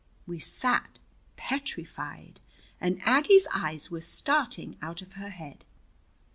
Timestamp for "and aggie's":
2.79-3.47